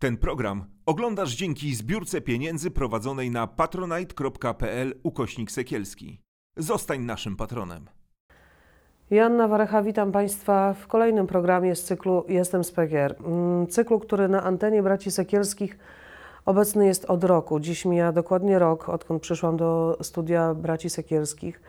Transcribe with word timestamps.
Ten 0.00 0.16
program 0.16 0.64
oglądasz 0.86 1.34
dzięki 1.34 1.74
zbiórce 1.74 2.20
pieniędzy 2.20 2.70
prowadzonej 2.70 3.30
na 3.30 3.46
patronite.pl 3.46 4.94
ukośnik 5.02 5.50
sekielski. 5.50 6.20
Zostań 6.56 7.00
naszym 7.00 7.36
patronem. 7.36 7.86
Joanna 9.10 9.48
Warecha, 9.48 9.82
witam 9.82 10.12
Państwa 10.12 10.74
w 10.74 10.86
kolejnym 10.86 11.26
programie 11.26 11.76
z 11.76 11.84
cyklu 11.84 12.24
Jestem 12.28 12.62
PGR. 12.76 13.16
Mm, 13.24 13.66
Cyklu, 13.66 14.00
który 14.00 14.28
na 14.28 14.42
antenie 14.42 14.82
Braci 14.82 15.10
Sekielskich 15.10 15.78
obecny 16.44 16.86
jest 16.86 17.04
od 17.04 17.24
roku. 17.24 17.60
Dziś 17.60 17.84
mija 17.84 18.12
dokładnie 18.12 18.58
rok, 18.58 18.88
odkąd 18.88 19.22
przyszłam 19.22 19.56
do 19.56 19.98
studia 20.02 20.54
Braci 20.54 20.90
Sekielskich 20.90 21.62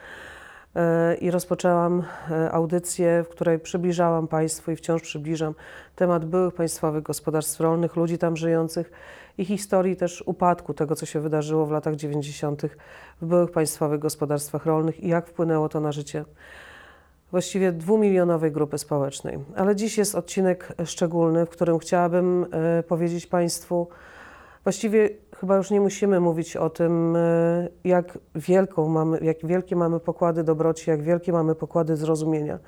i 1.21 1.31
rozpoczęłam 1.31 2.03
e, 2.31 2.51
audycję, 2.51 3.23
w 3.23 3.29
której 3.29 3.59
przybliżałam 3.59 4.27
Państwu 4.27 4.71
i 4.71 4.75
wciąż 4.75 5.01
przybliżam 5.01 5.53
temat 5.95 6.25
byłych 6.25 6.53
państwowych 6.53 7.03
gospodarstw 7.03 7.59
rolnych, 7.59 7.95
ludzi 7.95 8.17
tam 8.17 8.37
żyjących 8.37 8.91
i 9.37 9.45
historii 9.45 9.95
też 9.95 10.23
upadku 10.25 10.73
tego, 10.73 10.95
co 10.95 11.05
się 11.05 11.19
wydarzyło 11.19 11.65
w 11.65 11.71
latach 11.71 11.95
90. 11.95 12.61
w 13.21 13.25
byłych 13.25 13.51
państwowych 13.51 13.99
gospodarstwach 13.99 14.65
rolnych 14.65 15.03
i 15.03 15.07
jak 15.07 15.27
wpłynęło 15.27 15.69
to 15.69 15.79
na 15.79 15.91
życie 15.91 16.25
właściwie 17.31 17.71
dwumilionowej 17.71 18.51
grupy 18.51 18.77
społecznej. 18.77 19.39
Ale 19.55 19.75
dziś 19.75 19.97
jest 19.97 20.15
odcinek 20.15 20.73
szczególny, 20.85 21.45
w 21.45 21.49
którym 21.49 21.79
chciałabym 21.79 22.45
e, 22.51 22.83
powiedzieć 22.83 23.27
Państwu, 23.27 23.87
właściwie 24.63 25.09
chyba 25.41 25.57
już 25.57 25.71
nie 25.71 25.81
musimy 25.81 26.19
mówić 26.19 26.57
o 26.57 26.69
tym, 26.69 27.15
e, 27.15 27.67
jak, 27.83 28.17
wielką 28.35 28.89
mamy, 28.89 29.19
jak 29.21 29.45
wielkie 29.45 29.75
mamy 29.75 29.99
pokłady 29.99 30.43
dobroci, 30.43 30.89
jak 30.89 31.01
wielkie 31.01 31.31
mamy 31.31 31.55
pokłady 31.55 31.97
zrozumienia. 31.97 32.59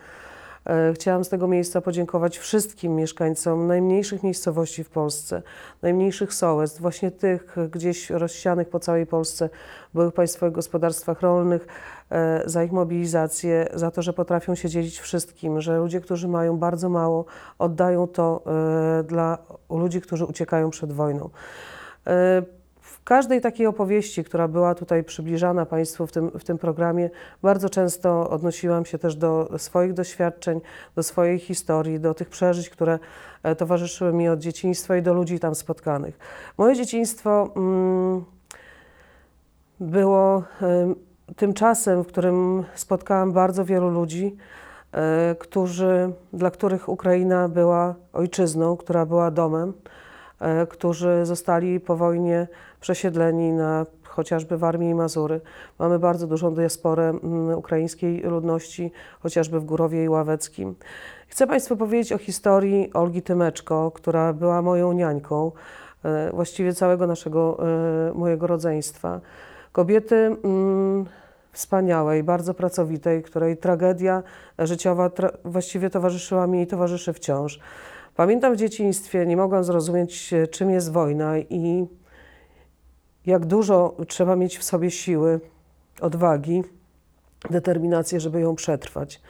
E, 0.65 0.93
Chciałam 0.93 1.23
z 1.23 1.29
tego 1.29 1.47
miejsca 1.47 1.81
podziękować 1.81 2.37
wszystkim 2.37 2.95
mieszkańcom 2.95 3.67
najmniejszych 3.67 4.23
miejscowości 4.23 4.83
w 4.83 4.89
Polsce, 4.89 5.41
najmniejszych 5.81 6.33
sołectw, 6.33 6.81
właśnie 6.81 7.11
tych 7.11 7.55
gdzieś 7.71 8.09
rozsianych 8.09 8.69
po 8.69 8.79
całej 8.79 9.05
Polsce, 9.05 9.49
byłych 9.93 10.13
państwowych 10.13 10.53
gospodarstwach 10.53 11.21
rolnych, 11.21 11.67
e, 12.11 12.43
za 12.45 12.63
ich 12.63 12.71
mobilizację, 12.71 13.67
za 13.73 13.91
to, 13.91 14.01
że 14.01 14.13
potrafią 14.13 14.55
się 14.55 14.69
dzielić 14.69 14.99
wszystkim, 14.99 15.61
że 15.61 15.77
ludzie, 15.77 16.01
którzy 16.01 16.27
mają 16.27 16.57
bardzo 16.57 16.89
mało, 16.89 17.25
oddają 17.59 18.07
to 18.07 18.43
dla 19.07 19.37
ludzi, 19.69 20.01
którzy 20.01 20.25
uciekają 20.25 20.69
przed 20.69 20.93
wojną. 20.93 21.29
W 23.03 23.05
każdej 23.05 23.41
takiej 23.41 23.67
opowieści, 23.67 24.23
która 24.23 24.47
była 24.47 24.75
tutaj 24.75 25.03
przybliżana 25.03 25.65
Państwu 25.65 26.07
w 26.07 26.11
tym, 26.11 26.31
w 26.31 26.43
tym 26.43 26.57
programie, 26.57 27.09
bardzo 27.41 27.69
często 27.69 28.29
odnosiłam 28.29 28.85
się 28.85 28.97
też 28.97 29.15
do 29.15 29.49
swoich 29.57 29.93
doświadczeń, 29.93 30.61
do 30.95 31.03
swojej 31.03 31.39
historii, 31.39 31.99
do 31.99 32.13
tych 32.13 32.29
przeżyć, 32.29 32.69
które 32.69 32.99
e, 33.43 33.55
towarzyszyły 33.55 34.13
mi 34.13 34.29
od 34.29 34.39
dzieciństwa 34.39 34.97
i 34.97 35.01
do 35.01 35.13
ludzi 35.13 35.39
tam 35.39 35.55
spotkanych. 35.55 36.19
Moje 36.57 36.75
dzieciństwo 36.75 37.49
mm, 37.55 38.23
było 39.79 40.43
em, 40.61 40.95
tym 41.35 41.53
czasem, 41.53 42.03
w 42.03 42.07
którym 42.07 42.63
spotkałam 42.75 43.31
bardzo 43.31 43.65
wielu 43.65 43.89
ludzi, 43.89 44.35
e, 44.91 45.35
którzy, 45.39 46.11
dla 46.33 46.51
których 46.51 46.89
Ukraina 46.89 47.49
była 47.49 47.95
ojczyzną, 48.13 48.77
która 48.77 49.05
była 49.05 49.31
domem, 49.31 49.73
którzy 50.69 51.25
zostali 51.25 51.79
po 51.79 51.95
wojnie 51.95 52.47
przesiedleni 52.81 53.51
na 53.51 53.85
chociażby 54.13 54.57
w 54.57 54.63
Armii 54.63 54.89
i 54.89 54.95
Mazury. 54.95 55.41
Mamy 55.79 55.99
bardzo 55.99 56.27
dużą 56.27 56.53
diasporę 56.53 57.09
mm, 57.09 57.57
ukraińskiej 57.57 58.21
ludności, 58.21 58.91
chociażby 59.19 59.59
w 59.59 59.65
Górowie 59.65 60.03
i 60.03 60.09
Ławeckim. 60.09 60.75
Chcę 61.27 61.47
Państwu 61.47 61.77
powiedzieć 61.77 62.13
o 62.13 62.17
historii 62.17 62.93
Olgi 62.93 63.21
Tymeczko, 63.21 63.91
która 63.91 64.33
była 64.33 64.61
moją 64.61 64.93
niańką, 64.93 65.51
e, 66.03 66.31
właściwie 66.31 66.73
całego 66.73 67.07
naszego, 67.07 67.57
e, 68.09 68.13
mojego 68.13 68.47
rodzeństwa. 68.47 69.21
Kobiety 69.71 70.15
mm, 70.15 71.05
wspaniałej, 71.51 72.23
bardzo 72.23 72.53
pracowitej, 72.53 73.23
której 73.23 73.57
tragedia 73.57 74.23
życiowa 74.59 75.07
tra- 75.07 75.37
właściwie 75.45 75.89
towarzyszyła 75.89 76.47
mi 76.47 76.61
i 76.61 76.67
towarzyszy 76.67 77.13
wciąż. 77.13 77.59
Pamiętam 78.15 78.53
w 78.53 78.57
dzieciństwie, 78.57 79.25
nie 79.25 79.37
mogłam 79.37 79.63
zrozumieć, 79.63 80.33
e, 80.33 80.47
czym 80.47 80.69
jest 80.69 80.91
wojna 80.91 81.37
i 81.39 81.87
jak 83.25 83.45
dużo 83.45 83.95
trzeba 84.07 84.35
mieć 84.35 84.57
w 84.57 84.63
sobie 84.63 84.91
siły, 84.91 85.39
odwagi, 86.01 86.63
determinacji, 87.49 88.19
żeby 88.19 88.41
ją 88.41 88.55
przetrwać. 88.55 89.21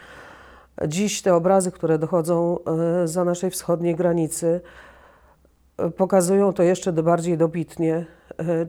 Dziś 0.88 1.22
te 1.22 1.36
obrazy, 1.36 1.72
które 1.72 2.00
dochodzą 2.00 2.58
e, 3.04 3.08
za 3.08 3.24
naszej 3.24 3.50
wschodniej 3.50 3.96
granicy, 3.96 4.62
e, 5.78 5.90
pokazują 5.90 6.54
to 6.54 6.64
jeszcze 6.64 6.94
bardziej 6.94 7.38
dobitnie, 7.38 8.06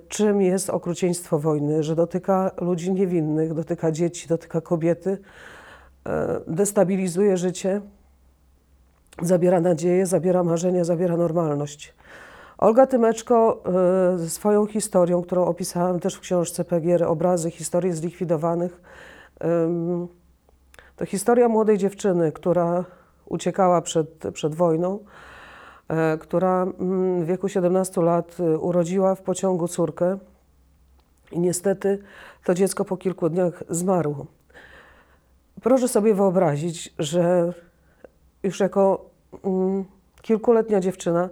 czym 0.08 0.42
jest 0.42 0.70
okrucieństwo 0.70 1.38
wojny, 1.38 1.82
że 1.82 1.96
dotyka 1.96 2.50
ludzi 2.60 2.92
niewinnych, 2.92 3.54
dotyka 3.54 3.92
dzieci, 3.92 4.28
dotyka 4.28 4.60
kobiety, 4.60 5.18
destabilizuje 6.46 7.36
życie, 7.36 7.80
zabiera 9.22 9.60
nadzieję, 9.60 10.06
zabiera 10.06 10.42
marzenia, 10.42 10.84
zabiera 10.84 11.16
normalność. 11.16 11.94
Olga 12.58 12.86
Tymeczko 12.86 13.62
ze 14.16 14.30
swoją 14.30 14.66
historią, 14.66 15.22
którą 15.22 15.44
opisałam 15.44 16.00
też 16.00 16.14
w 16.14 16.20
książce 16.20 16.64
PGR, 16.64 17.02
obrazy, 17.02 17.50
historie 17.50 17.94
zlikwidowanych, 17.94 18.80
em, 19.40 20.08
to 20.96 21.06
historia 21.06 21.48
młodej 21.48 21.78
dziewczyny, 21.78 22.32
która 22.32 22.84
uciekała 23.26 23.82
przed, 23.82 24.08
przed 24.32 24.54
wojną, 24.54 24.98
e, 25.88 26.18
która 26.18 26.66
w 27.20 27.24
wieku 27.24 27.48
17 27.48 28.02
lat 28.02 28.36
e, 28.40 28.58
urodziła 28.58 29.14
w 29.14 29.22
pociągu 29.22 29.68
córkę 29.68 30.18
i 31.32 31.40
niestety 31.40 31.98
to 32.44 32.54
dziecko 32.54 32.84
po 32.84 32.96
kilku 32.96 33.28
dniach 33.28 33.62
zmarło. 33.68 34.26
Proszę 35.62 35.88
sobie 35.88 36.14
wyobrazić, 36.14 36.94
że 36.98 37.52
już 38.44 38.60
jako 38.60 39.10
mm, 39.44 39.84
kilkuletnia 40.22 40.80
dziewczyna, 40.80 41.28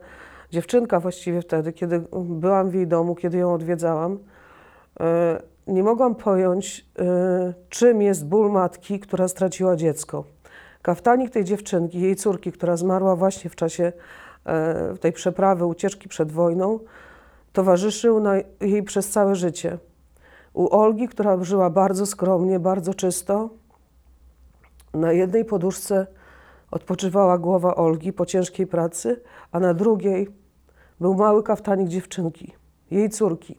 dziewczynka 0.50 1.00
właściwie 1.00 1.42
wtedy, 1.42 1.72
kiedy 1.72 2.02
byłam 2.12 2.70
w 2.70 2.74
jej 2.74 2.86
domu, 2.86 3.14
kiedy 3.14 3.38
ją 3.38 3.54
odwiedzałam, 3.54 4.18
e, 5.00 5.42
nie 5.66 5.82
mogłam 5.82 6.14
pojąć, 6.14 6.86
e, 6.98 7.54
czym 7.68 8.02
jest 8.02 8.26
ból 8.26 8.50
matki, 8.50 9.00
która 9.00 9.28
straciła 9.28 9.76
dziecko. 9.76 10.24
Kaftanik 10.82 11.30
tej 11.30 11.44
dziewczynki, 11.44 12.00
jej 12.00 12.16
córki, 12.16 12.52
która 12.52 12.76
zmarła 12.76 13.16
właśnie 13.16 13.50
w 13.50 13.56
czasie 13.56 13.92
e, 14.46 14.94
tej 15.00 15.12
przeprawy, 15.12 15.66
ucieczki 15.66 16.08
przed 16.08 16.32
wojną, 16.32 16.78
towarzyszył 17.52 18.20
na 18.20 18.34
jej 18.60 18.82
przez 18.82 19.10
całe 19.10 19.34
życie. 19.34 19.78
U 20.52 20.76
Olgi, 20.76 21.08
która 21.08 21.44
żyła 21.44 21.70
bardzo 21.70 22.06
skromnie, 22.06 22.58
bardzo 22.58 22.94
czysto, 22.94 23.50
na 24.94 25.12
jednej 25.12 25.44
poduszce 25.44 26.06
odpoczywała 26.72 27.38
głowa 27.38 27.74
Olgi 27.74 28.12
po 28.12 28.26
ciężkiej 28.26 28.66
pracy, 28.66 29.20
a 29.52 29.60
na 29.60 29.74
drugiej 29.74 30.28
był 31.00 31.14
mały 31.14 31.42
kaftanik 31.42 31.88
dziewczynki, 31.88 32.52
jej 32.90 33.10
córki. 33.10 33.56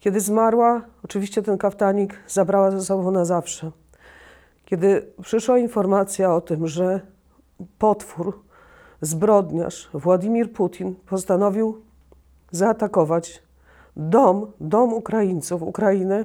Kiedy 0.00 0.20
zmarła, 0.20 0.82
oczywiście 1.04 1.42
ten 1.42 1.58
kaftanik 1.58 2.14
zabrała 2.28 2.70
ze 2.70 2.80
sobą 2.82 3.10
na 3.10 3.24
zawsze. 3.24 3.70
Kiedy 4.64 5.12
przyszła 5.22 5.58
informacja 5.58 6.34
o 6.34 6.40
tym, 6.40 6.66
że 6.66 7.00
potwór, 7.78 8.42
zbrodniarz 9.00 9.90
Władimir 9.94 10.52
Putin 10.52 10.94
postanowił 10.94 11.82
zaatakować 12.50 13.42
dom, 13.96 14.52
dom 14.60 14.92
Ukraińców, 14.92 15.62
Ukrainę, 15.62 16.24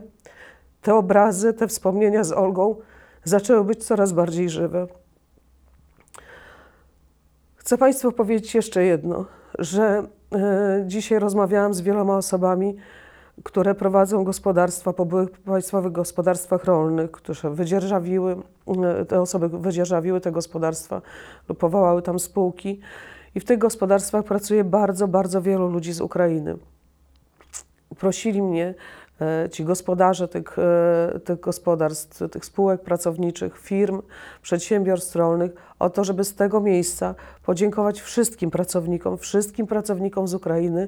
te 0.82 0.96
obrazy, 0.96 1.54
te 1.54 1.68
wspomnienia 1.68 2.24
z 2.24 2.32
Olgą 2.32 2.76
zaczęły 3.24 3.64
być 3.64 3.86
coraz 3.86 4.14
bardziej 4.14 4.50
żywe. 4.50 4.88
Chcę 7.70 7.78
Państwu 7.78 8.12
powiedzieć 8.12 8.56
jeszcze 8.56 8.84
jedno, 8.84 9.26
że 9.60 10.04
e, 10.36 10.84
dzisiaj 10.88 11.20
rozmawiałam 11.20 11.74
z 11.74 11.82
wieloma 11.82 12.18
osobami, 12.18 12.76
które 13.44 13.76
prowadzą 13.76 14.24
gospodarstwa 14.24 14.94
po 14.94 15.06
byłych 15.06 15.32
państwowych 15.32 15.92
gospodarstwach 15.92 16.64
rolnych, 16.64 17.12
które 17.12 17.50
wydzierżawiły, 17.50 18.38
e, 19.02 19.06
te 19.06 19.22
osoby 19.22 19.50
wydzierżawiły 19.50 20.22
te 20.22 20.32
gospodarstwa 20.32 21.02
lub 21.50 21.58
powołały 21.58 22.02
tam 22.02 22.20
spółki. 22.20 22.80
I 23.36 23.40
w 23.40 23.46
tych 23.46 23.58
gospodarstwach 23.58 24.26
pracuje 24.26 24.64
bardzo, 24.64 25.08
bardzo 25.08 25.42
wielu 25.42 25.68
ludzi 25.68 25.94
z 25.94 26.02
Ukrainy. 26.02 26.58
Prosili 28.00 28.42
mnie 28.42 28.76
ci 29.52 29.64
gospodarze 29.64 30.28
tych, 30.28 30.60
e, 30.60 31.20
tych 31.20 31.40
gospodarstw, 31.40 32.22
tych 32.32 32.46
spółek 32.46 32.82
pracowniczych, 32.82 33.60
firm, 33.60 34.02
przedsiębiorstw 34.42 35.16
rolnych 35.16 35.52
o 35.80 35.90
to, 35.90 36.04
żeby 36.04 36.24
z 36.24 36.36
tego 36.36 36.62
miejsca 36.62 37.16
podziękować 37.46 38.02
wszystkim 38.02 38.52
pracownikom, 38.52 39.18
wszystkim 39.18 39.68
pracownikom 39.68 40.28
z 40.28 40.34
Ukrainy, 40.34 40.88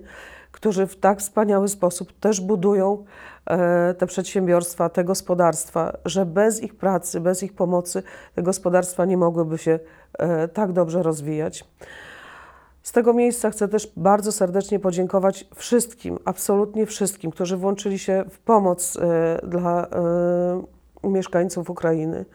którzy 0.52 0.88
w 0.88 0.96
tak 0.96 1.20
wspaniały 1.20 1.68
sposób 1.68 2.20
też 2.20 2.42
budują 2.42 3.06
e, 3.46 3.94
te 3.94 4.08
przedsiębiorstwa, 4.08 4.90
te 4.90 5.04
gospodarstwa, 5.04 5.98
że 6.06 6.26
bez 6.26 6.64
ich 6.64 6.76
pracy, 6.76 7.20
bez 7.20 7.44
ich 7.44 7.54
pomocy 7.54 8.04
te 8.36 8.44
gospodarstwa 8.44 9.06
nie 9.06 9.18
mogłyby 9.18 9.58
się 9.58 9.80
e, 10.20 10.48
tak 10.48 10.72
dobrze 10.72 11.04
rozwijać. 11.04 11.66
Z 12.84 12.92
tego 12.92 13.14
miejsca 13.14 13.50
chcę 13.50 13.68
też 13.68 13.92
bardzo 13.98 14.32
serdecznie 14.32 14.80
podziękować 14.80 15.48
wszystkim, 15.56 16.20
absolutnie 16.26 16.86
wszystkim, 16.86 17.32
którzy 17.32 17.58
włączyli 17.58 18.00
się 18.00 18.24
w 18.30 18.40
pomoc 18.40 18.98
e, 18.98 19.40
dla 19.48 19.88
e, 21.04 21.10
mieszkańców 21.10 21.70
Ukrainy. 21.70 22.26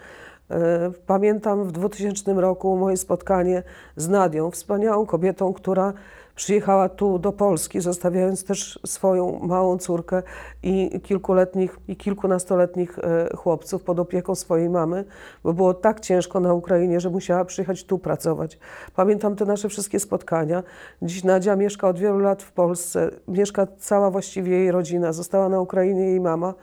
E, 0.50 0.90
Pamiętam 1.06 1.64
w 1.64 1.72
2000 1.72 2.34
roku 2.34 2.76
moje 2.76 2.96
spotkanie 2.96 3.62
z 3.96 4.08
Nadią, 4.08 4.50
wspaniałą 4.50 5.06
kobietą, 5.06 5.52
która 5.52 5.92
przyjechała 6.36 6.88
tu 6.88 7.18
do 7.18 7.32
Polski, 7.32 7.80
zostawiając 7.80 8.44
też 8.44 8.78
swoją 8.86 9.38
małą 9.42 9.78
córkę 9.78 10.22
i 10.62 11.00
kilkuletnich 11.00 11.78
i 11.88 11.96
kilkunastoletnich 11.96 12.98
e, 12.98 13.36
chłopców 13.36 13.82
pod 13.82 14.00
opieką 14.00 14.34
swojej 14.34 14.70
mamy, 14.70 15.04
bo 15.44 15.52
było 15.52 15.74
tak 15.74 16.00
ciężko 16.00 16.40
na 16.40 16.54
Ukrainie, 16.54 17.00
że 17.00 17.10
musiała 17.10 17.44
przyjechać 17.44 17.84
tu 17.84 17.98
pracować. 17.98 18.58
Pamiętam 18.96 19.36
te 19.36 19.44
nasze 19.44 19.68
wszystkie 19.68 20.00
spotkania. 20.00 20.62
Dziś 21.02 21.24
Nadia 21.24 21.56
mieszka 21.56 21.88
od 21.88 21.98
wielu 21.98 22.18
lat 22.18 22.42
w 22.42 22.52
Polsce, 22.52 23.10
mieszka 23.28 23.66
cała 23.78 24.10
właściwie 24.10 24.52
jej 24.58 24.70
rodzina, 24.70 25.12
została 25.12 25.48
na 25.48 25.60
Ukrainie 25.60 26.00
jej 26.00 26.20
mama. 26.20 26.54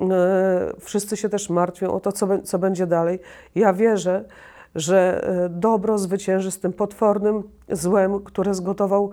E, 0.00 0.72
Wszyscy 0.80 1.16
się 1.16 1.28
też 1.28 1.50
martwią 1.50 1.92
o 1.92 2.00
to, 2.00 2.12
co, 2.12 2.28
co 2.44 2.58
będzie 2.58 2.86
dalej. 2.86 3.18
Ja 3.54 3.72
wierzę, 3.72 4.24
że 4.74 5.28
e, 5.44 5.48
dobro 5.48 5.98
zwycięży 5.98 6.50
z 6.50 6.60
tym 6.60 6.72
potwornym 6.72 7.42
złem, 7.68 8.20
które 8.20 8.54
zgotował 8.54 9.10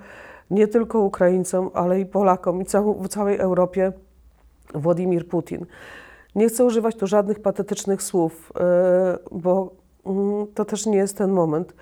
nie 0.52 0.68
tylko 0.68 1.00
Ukraińcom, 1.00 1.70
ale 1.74 2.00
i 2.00 2.06
Polakom 2.06 2.62
i 2.62 2.66
w 3.02 3.08
całej 3.08 3.38
Europie 3.38 3.92
Władimir 4.74 5.28
Putin. 5.28 5.66
Nie 6.36 6.50
chcę 6.50 6.66
używać 6.66 6.96
tu 6.96 7.08
żadnych 7.08 7.40
patetycznych 7.40 8.04
słów, 8.04 8.54
e, 8.60 9.18
bo 9.32 9.72
mm, 10.06 10.48
to 10.54 10.66
też 10.66 10.86
nie 10.86 10.98
jest 10.98 11.18
ten 11.18 11.32
moment. 11.32 11.74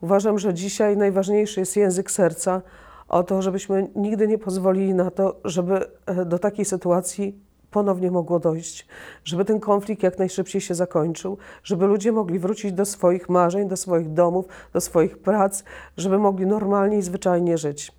Uważam, 0.00 0.38
że 0.38 0.54
dzisiaj 0.54 0.96
najważniejszy 0.96 1.60
jest 1.60 1.76
język 1.76 2.10
serca, 2.10 2.62
o 3.08 3.22
to, 3.22 3.42
żebyśmy 3.42 3.88
nigdy 3.96 4.28
nie 4.28 4.38
pozwolili 4.38 4.94
na 4.94 5.10
to, 5.10 5.36
żeby 5.44 5.86
e, 6.06 6.24
do 6.24 6.38
takiej 6.38 6.64
sytuacji 6.64 7.47
ponownie 7.70 8.10
mogło 8.10 8.38
dojść, 8.38 8.86
żeby 9.24 9.44
ten 9.44 9.60
konflikt 9.60 10.02
jak 10.02 10.18
najszybciej 10.18 10.60
się 10.60 10.74
zakończył, 10.74 11.38
żeby 11.64 11.86
ludzie 11.86 12.12
mogli 12.12 12.38
wrócić 12.38 12.72
do 12.72 12.84
swoich 12.84 13.28
marzeń, 13.28 13.68
do 13.68 13.76
swoich 13.76 14.12
domów, 14.12 14.46
do 14.72 14.80
swoich 14.80 15.18
prac, 15.18 15.64
żeby 15.96 16.18
mogli 16.18 16.46
normalnie 16.46 16.98
i 16.98 17.02
zwyczajnie 17.02 17.58
żyć. 17.58 17.92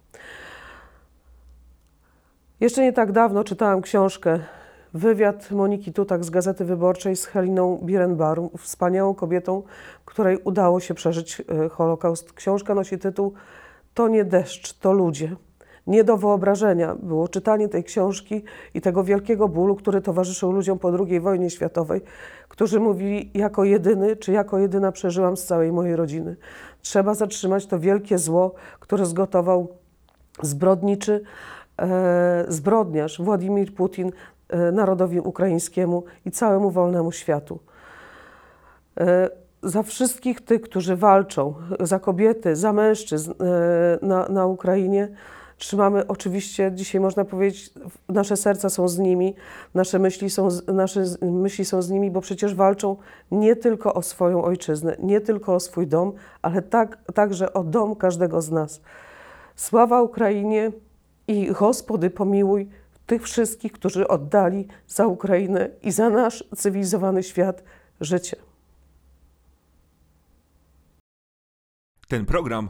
Jeszcze 2.59 2.81
nie 2.81 2.93
tak 2.93 3.11
dawno 3.11 3.43
czytałam 3.43 3.81
książkę, 3.81 4.39
wywiad 4.93 5.51
Moniki 5.51 5.93
Tutak 5.93 6.25
z 6.25 6.29
Gazety 6.29 6.65
Wyborczej 6.65 7.15
z 7.15 7.25
Heliną 7.25 7.79
Birenbarum, 7.83 8.49
wspaniałą 8.57 9.13
kobietą, 9.13 9.63
której 10.05 10.37
udało 10.43 10.79
się 10.79 10.93
przeżyć 10.93 11.41
e, 11.65 11.69
Holokaust. 11.69 12.33
Książka 12.33 12.75
nosi 12.75 12.99
tytuł 12.99 13.33
To 13.93 14.07
nie 14.07 14.25
deszcz, 14.25 14.73
to 14.73 14.93
ludzie. 14.93 15.35
Nie 15.87 16.03
do 16.03 16.17
wyobrażenia 16.17 16.95
było 16.95 17.27
czytanie 17.27 17.69
tej 17.69 17.83
książki 17.83 18.43
i 18.73 18.81
tego 18.81 19.03
wielkiego 19.03 19.47
bólu, 19.47 19.75
który 19.75 20.01
towarzyszył 20.01 20.51
ludziom 20.51 20.79
po 20.79 20.91
II 20.99 21.19
wojnie 21.19 21.49
światowej, 21.49 22.01
którzy 22.49 22.79
mówili, 22.79 23.31
jako 23.33 23.63
jedyny 23.63 24.15
czy 24.15 24.31
jako 24.31 24.59
jedyna 24.59 24.91
przeżyłam 24.91 25.37
z 25.37 25.45
całej 25.45 25.71
mojej 25.71 25.95
rodziny. 25.95 26.35
Trzeba 26.81 27.13
zatrzymać 27.13 27.65
to 27.65 27.79
wielkie 27.79 28.17
zło, 28.17 28.53
które 28.79 29.05
zgotował 29.05 29.67
zbrodniczy 30.41 31.21
e, 31.79 32.45
zbrodniarz 32.47 33.21
Władimir 33.21 33.73
Putin 33.73 34.11
e, 34.49 34.71
narodowi 34.71 35.19
ukraińskiemu 35.19 36.03
i 36.25 36.31
całemu 36.31 36.71
wolnemu 36.71 37.11
światu. 37.11 37.59
E, 38.99 39.29
za 39.63 39.83
wszystkich 39.83 40.41
tych, 40.41 40.61
którzy 40.61 40.95
walczą, 40.95 41.53
za 41.79 41.99
kobiety, 41.99 42.55
za 42.55 42.73
mężczyzn 42.73 43.31
e, 43.31 43.35
na, 44.05 44.29
na 44.29 44.45
Ukrainie, 44.45 45.07
trzymamy 45.59 46.07
oczywiście, 46.07 46.71
dzisiaj 46.75 47.01
można 47.01 47.25
powiedzieć, 47.25 47.73
nasze 48.09 48.37
serca 48.37 48.69
są 48.69 48.87
z 48.87 48.97
nimi, 48.97 49.35
nasze 49.73 49.99
myśli 49.99 50.29
są, 50.29 50.47
nasze 50.73 51.03
myśli 51.21 51.65
są 51.65 51.81
z 51.81 51.89
nimi, 51.89 52.11
bo 52.11 52.21
przecież 52.21 52.55
walczą 52.55 52.97
nie 53.31 53.55
tylko 53.55 53.93
o 53.93 54.01
swoją 54.01 54.43
ojczyznę, 54.43 54.95
nie 54.99 55.21
tylko 55.21 55.55
o 55.55 55.59
swój 55.59 55.87
dom, 55.87 56.13
ale 56.41 56.61
tak, 56.61 56.97
także 57.13 57.53
o 57.53 57.63
dom 57.63 57.95
każdego 57.95 58.41
z 58.41 58.51
nas. 58.51 58.81
Sława 59.55 60.01
Ukrainie 60.01 60.71
i 61.27 61.51
Gospody 61.51 62.09
pomiłuj 62.09 62.69
tych 63.05 63.23
wszystkich, 63.23 63.71
którzy 63.71 64.07
oddali 64.07 64.67
za 64.87 65.07
Ukrainę 65.07 65.69
i 65.83 65.91
za 65.91 66.09
nasz 66.09 66.43
cywilizowany 66.55 67.23
świat 67.23 67.63
życie. 68.01 68.37
Ten 72.07 72.25
program 72.25 72.69